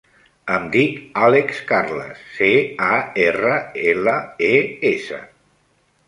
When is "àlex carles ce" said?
1.25-2.49